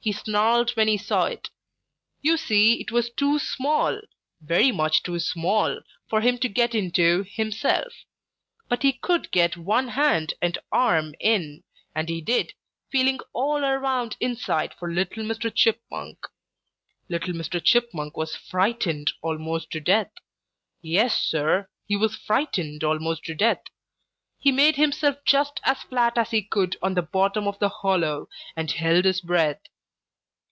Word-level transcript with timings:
He 0.00 0.12
snarled 0.12 0.72
when 0.72 0.86
he 0.86 0.98
saw 0.98 1.24
it. 1.24 1.48
You 2.20 2.36
see 2.36 2.74
it 2.78 2.92
was 2.92 3.08
too 3.08 3.38
small, 3.38 3.98
very 4.38 4.70
much 4.70 5.02
too 5.02 5.18
small, 5.18 5.80
for 6.10 6.20
him 6.20 6.36
to 6.40 6.48
get 6.50 6.74
into 6.74 7.24
himself. 7.26 7.90
But 8.68 8.82
he 8.82 8.92
could 8.92 9.30
get 9.30 9.56
one 9.56 9.88
hand 9.88 10.34
and 10.42 10.58
arm 10.70 11.14
in, 11.20 11.64
and 11.94 12.10
he 12.10 12.20
did, 12.20 12.52
feeling 12.92 13.20
all 13.32 13.64
around 13.64 14.18
inside 14.20 14.74
for 14.74 14.92
little 14.92 15.24
Mr. 15.24 15.50
Chipmunk. 15.50 16.18
Little 17.08 17.32
Mr. 17.32 17.58
Chipmunk 17.64 18.14
was 18.14 18.36
frightened 18.36 19.10
almost 19.22 19.70
to 19.70 19.80
death. 19.80 20.12
Yes, 20.82 21.18
Sir, 21.18 21.66
he 21.86 21.96
was 21.96 22.14
frightened 22.14 22.84
almost 22.84 23.24
to 23.24 23.34
death. 23.34 23.62
He 24.38 24.52
made 24.52 24.76
himself 24.76 25.24
just 25.24 25.60
as 25.62 25.80
flat 25.84 26.18
as 26.18 26.30
he 26.30 26.42
could 26.42 26.76
on 26.82 26.92
the 26.92 27.00
bottom 27.00 27.48
of 27.48 27.58
the 27.58 27.70
hollow 27.70 28.28
and 28.54 28.70
held 28.70 29.06
his 29.06 29.22
breath. 29.22 29.62